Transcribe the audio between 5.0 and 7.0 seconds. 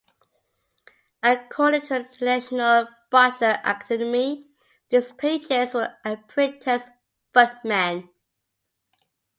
pages were apprentice